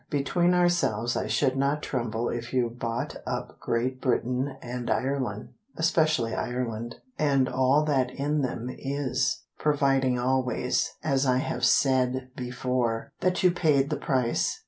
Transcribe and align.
Between 0.09 0.55
ourselves 0.55 1.15
I 1.15 1.27
should 1.27 1.55
not 1.55 1.83
tremble 1.83 2.27
If 2.29 2.53
you 2.53 2.71
bought 2.71 3.17
up 3.27 3.59
Great 3.59 4.01
Britain 4.01 4.57
and 4.59 4.89
Ireland 4.89 5.49
(especially 5.77 6.33
Ireland), 6.33 6.95
And 7.19 7.47
all 7.47 7.83
that 7.85 8.09
in 8.09 8.41
them 8.41 8.71
is, 8.79 9.43
Providing 9.59 10.17
always, 10.17 10.95
as 11.03 11.27
I 11.27 11.37
have 11.37 11.63
said 11.63 12.31
before, 12.35 13.11
That 13.19 13.43
you 13.43 13.51
paid 13.51 13.91
the 13.91 13.95
price. 13.97 14.59